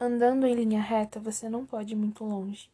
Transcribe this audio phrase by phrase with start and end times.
[0.00, 2.70] andando em linha reta, você não pode ir muito longe.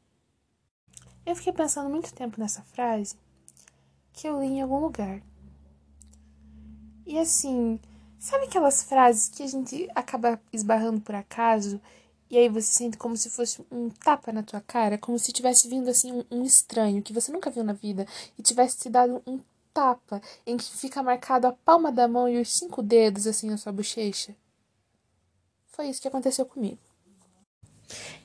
[1.24, 3.16] Eu fiquei pensando muito tempo nessa frase
[4.12, 5.22] que eu li em algum lugar.
[7.06, 7.80] E assim,
[8.18, 11.80] sabe aquelas frases que a gente acaba esbarrando por acaso
[12.30, 15.68] e aí você sente como se fosse um tapa na tua cara, como se tivesse
[15.68, 18.06] vindo assim um, um estranho que você nunca viu na vida
[18.38, 19.40] e tivesse te dado um
[19.72, 23.56] tapa em que fica marcado a palma da mão e os cinco dedos assim na
[23.56, 24.34] sua bochecha?
[25.66, 26.78] Foi isso que aconteceu comigo.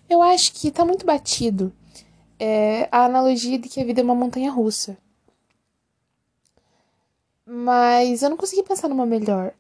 [0.10, 1.74] Eu acho que tá muito batido
[2.40, 4.98] é, a analogia de que a vida é uma montanha russa.
[7.46, 9.54] Mas eu não consegui pensar numa melhor.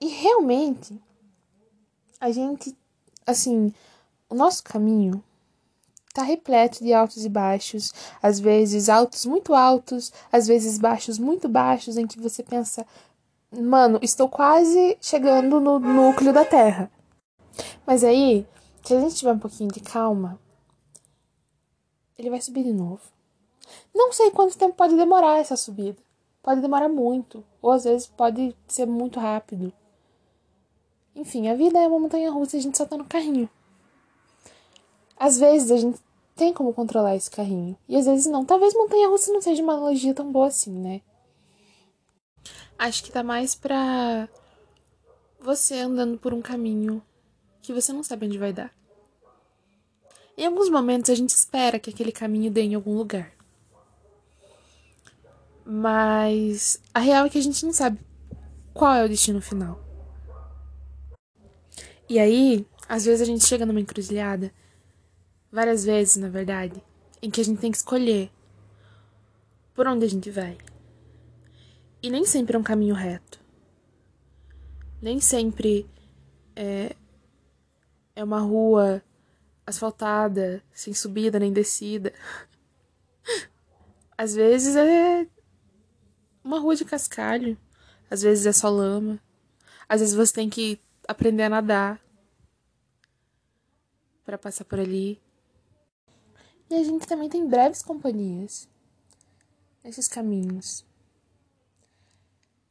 [0.00, 1.00] E realmente,
[2.20, 2.76] a gente,
[3.26, 3.72] assim,
[4.28, 5.22] o nosso caminho
[6.12, 7.92] tá repleto de altos e baixos,
[8.22, 12.84] às vezes altos muito altos, às vezes baixos muito baixos, em que você pensa,
[13.52, 16.90] mano, estou quase chegando no núcleo da Terra.
[17.86, 18.46] Mas aí,
[18.82, 20.38] se a gente tiver um pouquinho de calma,
[22.18, 23.00] ele vai subir de novo.
[23.94, 25.98] Não sei quanto tempo pode demorar essa subida.
[26.42, 29.72] Pode demorar muito, ou às vezes pode ser muito rápido.
[31.14, 33.48] Enfim, a vida é uma montanha russa e a gente só tá no carrinho.
[35.18, 36.00] Às vezes a gente
[36.34, 38.44] tem como controlar esse carrinho, e às vezes não.
[38.44, 41.02] Talvez montanha russa não seja uma analogia tão boa assim, né?
[42.78, 44.26] Acho que tá mais pra
[45.38, 47.02] você andando por um caminho
[47.62, 48.72] que você não sabe onde vai dar.
[50.36, 53.32] Em alguns momentos a gente espera que aquele caminho dê em algum lugar.
[55.64, 58.00] Mas a real é que a gente não sabe
[58.72, 59.78] qual é o destino final.
[62.08, 64.52] E aí, às vezes a gente chega numa encruzilhada,
[65.52, 66.82] várias vezes, na verdade,
[67.22, 68.30] em que a gente tem que escolher
[69.74, 70.58] por onde a gente vai.
[72.02, 73.38] E nem sempre é um caminho reto.
[75.00, 75.86] Nem sempre
[76.56, 76.96] é,
[78.20, 79.02] é uma rua
[79.66, 82.12] asfaltada, sem subida nem descida.
[84.16, 85.26] Às vezes é
[86.44, 87.56] uma rua de cascalho,
[88.10, 89.18] às vezes é só lama.
[89.88, 90.78] Às vezes você tem que
[91.08, 92.00] aprender a nadar
[94.24, 95.20] para passar por ali.
[96.68, 98.68] E a gente também tem breves companhias
[99.82, 100.84] nesses caminhos.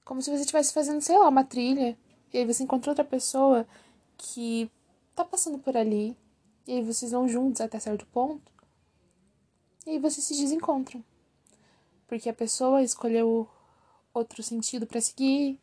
[0.06, 1.98] Como se você estivesse fazendo, sei lá, uma trilha.
[2.32, 3.68] E aí você encontra outra pessoa
[4.16, 4.72] que
[5.20, 6.16] tá passando por ali.
[6.66, 8.52] E aí vocês vão juntos até certo ponto.
[9.86, 11.04] E aí vocês se desencontram.
[12.08, 13.48] Porque a pessoa escolheu
[14.14, 15.60] outro sentido para seguir.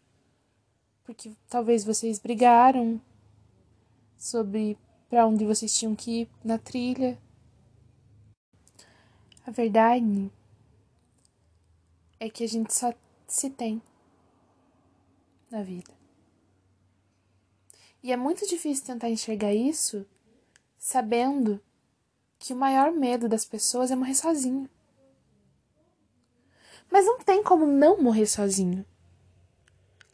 [1.05, 3.01] Porque talvez vocês brigaram
[4.19, 4.77] sobre
[5.09, 7.19] para onde vocês tinham que ir na trilha.
[9.47, 10.31] A verdade
[12.21, 12.93] é que a gente só
[13.27, 13.81] se tem
[15.51, 15.96] na vida.
[18.07, 20.07] E é muito difícil tentar enxergar isso
[20.79, 21.61] sabendo
[22.39, 24.71] que o maior medo das pessoas é morrer sozinho.
[26.89, 28.87] Mas não tem como não morrer sozinho.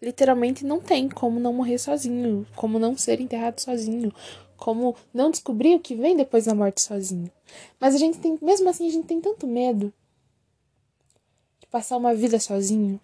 [0.01, 4.11] Literalmente não tem como não morrer sozinho, como não ser enterrado sozinho,
[4.57, 7.31] como não descobrir o que vem depois da morte sozinho.
[7.79, 9.93] Mas a gente tem, mesmo assim, a gente tem tanto medo
[11.61, 12.99] de passar uma vida sozinho,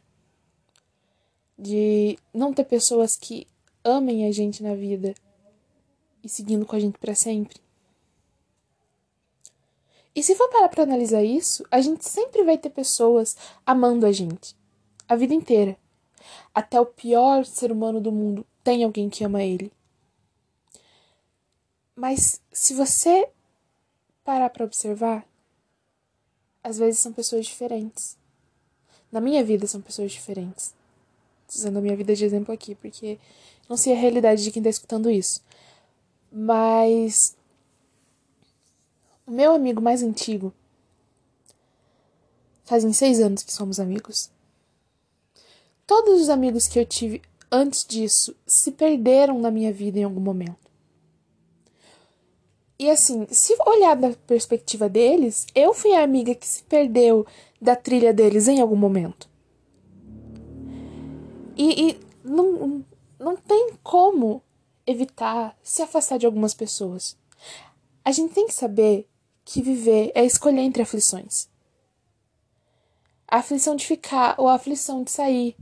[1.59, 3.47] de não ter pessoas que
[3.89, 5.15] amem a gente na vida
[6.23, 7.61] e seguindo com a gente para sempre.
[10.15, 14.13] E se for parar para analisar isso, a gente sempre vai ter pessoas amando a
[14.13, 14.57] gente
[15.09, 15.77] a vida inteira.
[16.55, 19.73] Até o pior ser humano do mundo tem alguém que ama ele.
[21.97, 23.29] Mas se você
[24.23, 25.27] parar para observar,
[26.63, 28.17] às vezes são pessoas diferentes.
[29.11, 30.75] Na minha vida são pessoas diferentes.
[31.49, 33.19] Usando a minha vida de exemplo aqui, porque
[33.69, 35.43] não sei a realidade de quem está escutando isso.
[36.33, 37.37] Mas
[39.27, 40.53] o meu amigo mais antigo
[42.65, 44.31] fazem seis anos que somos amigos.
[45.87, 50.21] Todos os amigos que eu tive antes disso se perderam na minha vida em algum
[50.21, 50.69] momento.
[52.79, 57.27] E assim, se olhar da perspectiva deles, eu fui a amiga que se perdeu
[57.61, 59.29] da trilha deles em algum momento.
[61.57, 62.85] E, e não,
[63.19, 64.43] não tem como
[64.87, 67.17] evitar se afastar de algumas pessoas.
[68.05, 69.09] A gente tem que saber
[69.45, 71.49] que viver é escolher entre aflições.
[73.27, 75.57] A aflição de ficar ou a aflição de sair.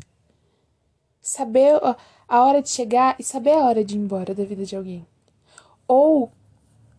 [1.20, 1.80] Saber
[2.28, 5.06] a hora de chegar e saber a hora de ir embora da vida de alguém.
[5.88, 6.30] Ou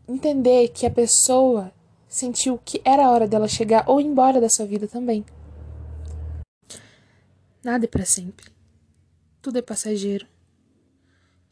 [0.08, 1.72] entender que a pessoa
[2.08, 5.26] sentiu que era a hora dela chegar ou ir embora da sua vida também.
[7.64, 8.52] Nada é para sempre.
[9.42, 10.28] Tudo é passageiro.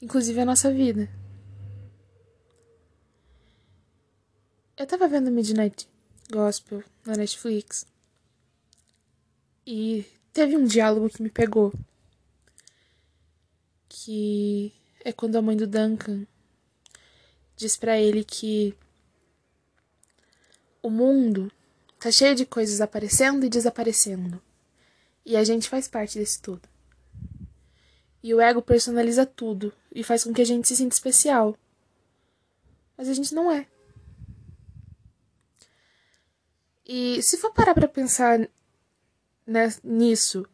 [0.06, 1.10] Inclusive a nossa vida.
[4.78, 5.90] Eu tava vendo Midnight
[6.30, 7.88] Gospel na Netflix.
[9.66, 11.74] E teve um diálogo que me pegou.
[13.90, 14.72] Que
[15.04, 16.28] é quando a mãe do Duncan
[17.56, 18.78] diz para ele que
[20.84, 21.52] o mundo
[22.00, 24.40] tá cheio de coisas aparecendo e desaparecendo.
[25.26, 26.70] E a gente faz parte desse tudo.
[28.22, 31.58] E o ego personaliza tudo e faz com que a gente se sinta especial.
[32.98, 33.66] Mas a gente não é.
[36.86, 38.48] E se for parar pra pensar
[39.48, 40.46] né, nisso,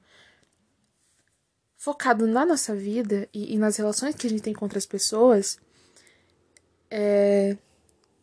[1.76, 5.60] focado na nossa vida e, e, nas relações que a gente tem com outras pessoas,
[6.90, 7.58] é,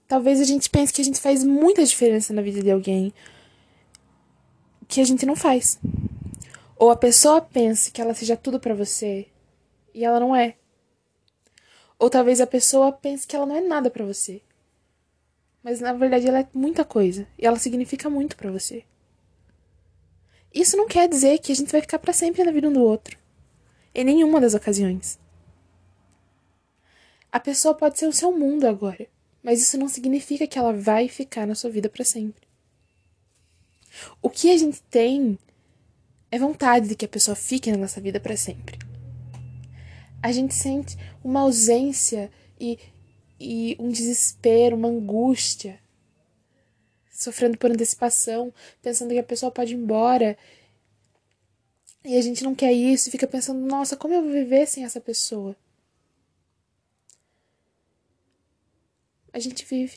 [0.06, 3.12] talvez a gente pense que a gente faz muita diferença na vida de alguém
[4.86, 5.78] que a gente não faz.
[6.76, 9.26] Ou a pessoa pense que ela seja tudo para você
[9.92, 10.57] e ela não é.
[11.98, 14.40] Ou talvez a pessoa pense que ela não é nada para você.
[15.62, 18.84] Mas na verdade ela é muita coisa e ela significa muito para você.
[20.54, 22.82] Isso não quer dizer que a gente vai ficar para sempre na vida um do
[22.82, 23.18] outro.
[23.94, 25.18] Em nenhuma das ocasiões.
[27.30, 29.06] A pessoa pode ser o seu mundo agora,
[29.42, 32.48] mas isso não significa que ela vai ficar na sua vida para sempre.
[34.22, 35.38] O que a gente tem
[36.30, 38.78] é vontade de que a pessoa fique na nossa vida para sempre.
[40.22, 42.30] A gente sente uma ausência
[42.60, 42.78] e,
[43.38, 45.80] e um desespero, uma angústia
[47.18, 50.38] sofrendo por antecipação, pensando que a pessoa pode ir embora.
[52.04, 54.84] E a gente não quer isso e fica pensando, nossa, como eu vou viver sem
[54.84, 55.56] essa pessoa?
[59.32, 59.96] A gente vive.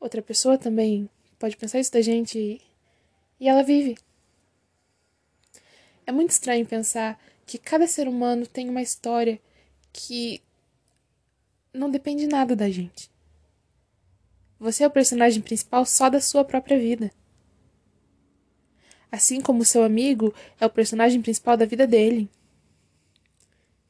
[0.00, 1.08] Outra pessoa também
[1.38, 2.60] pode pensar isso da gente e,
[3.38, 3.96] e ela vive.
[6.06, 9.40] É muito estranho pensar que cada ser humano tem uma história
[9.92, 10.42] que
[11.72, 13.10] não depende nada da gente.
[14.58, 17.10] Você é o personagem principal só da sua própria vida.
[19.10, 22.28] Assim como seu amigo é o personagem principal da vida dele.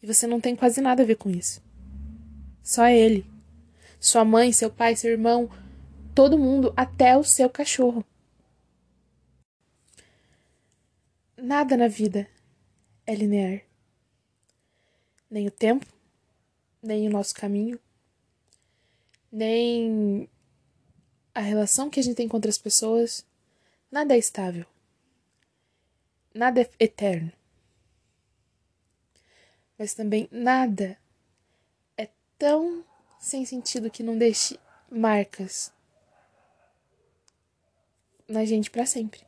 [0.02, 1.62] E você não tem quase nada a ver com isso.
[2.62, 3.24] Só ele.
[4.00, 5.48] Sua mãe, seu pai, seu irmão,
[6.14, 8.04] todo mundo, até o seu cachorro.
[11.36, 12.28] Nada na vida
[13.06, 13.62] é linear.
[15.30, 15.86] Nem o tempo,
[16.82, 17.78] nem o nosso caminho,
[19.32, 20.28] nem
[21.34, 23.26] a relação que a gente tem com outras pessoas,
[23.90, 24.64] nada é estável.
[26.32, 27.32] Nada é eterno.
[29.76, 30.96] Mas também nada
[31.96, 32.08] é
[32.38, 32.84] tão
[33.18, 34.58] sem sentido que não deixe
[34.90, 35.72] marcas
[38.28, 39.24] na gente para sempre.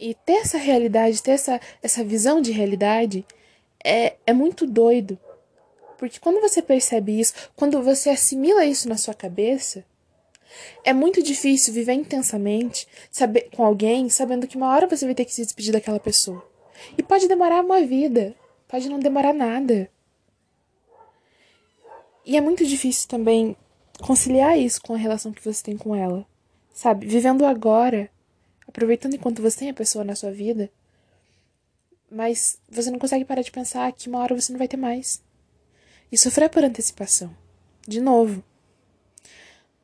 [0.00, 3.24] E ter essa realidade, ter essa, essa visão de realidade
[3.84, 5.16] é, é muito doido
[6.00, 9.84] porque quando você percebe isso, quando você assimila isso na sua cabeça,
[10.82, 15.26] é muito difícil viver intensamente saber, com alguém sabendo que uma hora você vai ter
[15.26, 16.42] que se despedir daquela pessoa.
[16.96, 18.34] E pode demorar uma vida,
[18.66, 19.90] pode não demorar nada.
[22.24, 23.54] E é muito difícil também
[24.00, 26.26] conciliar isso com a relação que você tem com ela.
[26.72, 27.06] Sabe?
[27.06, 28.10] Vivendo agora,
[28.70, 30.70] aproveitando enquanto você tem a pessoa na sua vida,
[32.08, 35.22] mas você não consegue parar de pensar que uma hora você não vai ter mais.
[36.10, 37.36] E sofrer por antecipação.
[37.86, 38.42] De novo.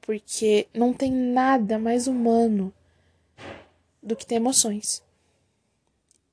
[0.00, 2.72] Porque não tem nada mais humano
[4.02, 5.02] do que ter emoções.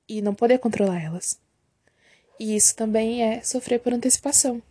[0.07, 1.39] E não poder controlar elas.
[2.39, 4.61] E isso também é sofrer por antecipação.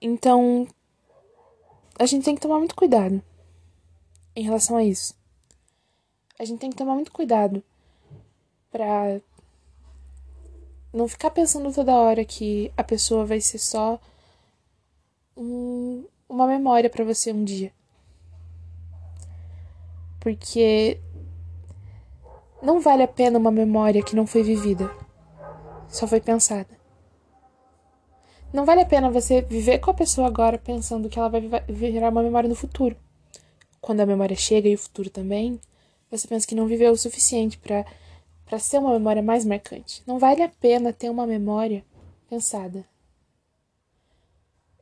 [0.00, 0.66] Então,
[1.98, 3.22] a gente tem que tomar muito cuidado
[4.34, 5.19] em relação a isso.
[6.40, 7.62] A gente tem que tomar muito cuidado
[8.72, 9.20] para
[10.90, 14.00] não ficar pensando toda hora que a pessoa vai ser só
[15.36, 17.70] um, uma memória para você um dia.
[20.18, 20.98] Porque
[22.62, 24.90] não vale a pena uma memória que não foi vivida,
[25.88, 26.74] só foi pensada.
[28.50, 32.08] Não vale a pena você viver com a pessoa agora pensando que ela vai virar
[32.08, 32.96] uma memória no futuro.
[33.78, 35.60] Quando a memória chega e o futuro também,
[36.10, 40.02] você pensa que não viveu o suficiente para ser uma memória mais marcante.
[40.06, 41.84] Não vale a pena ter uma memória
[42.28, 42.84] pensada.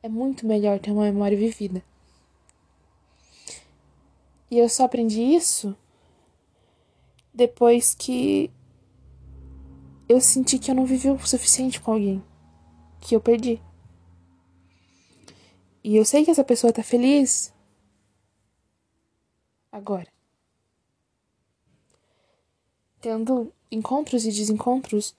[0.01, 1.83] É muito melhor ter uma memória vivida.
[4.49, 5.77] E eu só aprendi isso
[7.33, 8.51] depois que
[10.07, 12.23] eu senti que eu não vivi o suficiente com alguém,
[12.99, 13.61] que eu perdi.
[15.83, 17.53] E eu sei que essa pessoa tá feliz
[19.71, 20.18] agora.
[23.01, 25.15] Tendo encontros e desencontros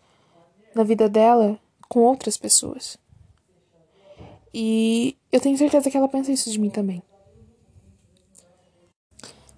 [0.74, 1.58] na vida dela
[1.88, 2.96] com outras pessoas.
[4.52, 7.02] E eu tenho certeza que ela pensa isso de mim também.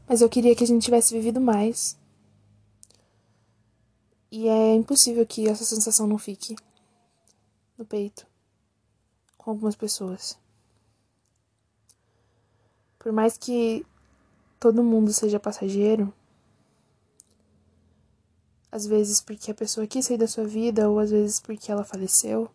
[0.06, 1.98] Mas eu queria que a gente tivesse vivido mais.
[4.30, 6.56] E é impossível que essa sensação não fique
[7.76, 8.26] no peito
[9.36, 10.38] com algumas pessoas.
[12.98, 13.84] Por mais que
[14.60, 16.12] todo mundo seja passageiro,
[18.72, 21.84] às vezes porque a pessoa quis sair da sua vida, ou às vezes porque ela
[21.84, 22.50] faleceu,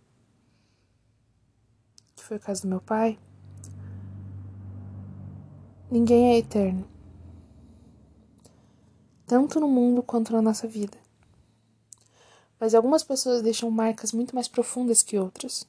[2.16, 3.20] que foi o caso do meu pai,
[5.92, 6.88] ninguém é eterno.
[9.28, 10.98] Tanto no mundo quanto na nossa vida.
[12.60, 15.68] Mas algumas pessoas deixam marcas muito mais profundas que outras.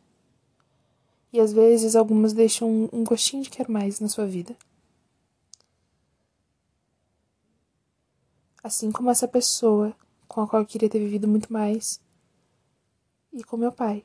[1.30, 4.56] E às vezes algumas deixam um gostinho de quer mais na sua vida.
[8.62, 9.94] Assim como essa pessoa
[10.28, 12.00] com a qual eu queria ter vivido muito mais.
[13.32, 14.04] E com meu pai.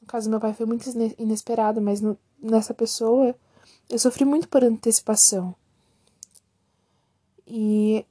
[0.00, 0.88] No caso, meu pai foi muito
[1.18, 3.34] inesperado, mas no, nessa pessoa
[3.88, 5.54] eu sofri muito por antecipação.
[7.46, 8.04] E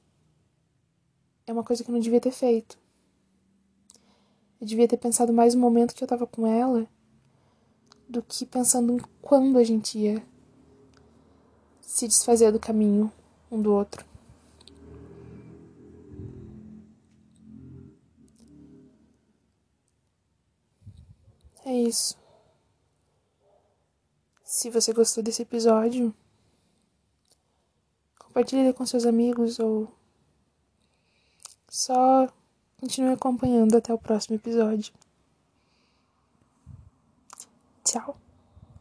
[1.46, 2.78] é uma coisa que eu não devia ter feito.
[4.60, 6.86] Eu devia ter pensado mais no momento que eu tava com ela
[8.08, 10.22] do que pensando em quando a gente ia
[11.80, 13.12] se desfazer do caminho
[13.50, 14.04] um do outro.
[21.68, 22.16] É isso.
[24.42, 26.14] Se você gostou desse episódio,
[28.18, 29.86] compartilhe com seus amigos ou
[31.68, 32.26] só
[32.80, 34.94] continue acompanhando até o próximo episódio.
[37.84, 38.18] Tchau.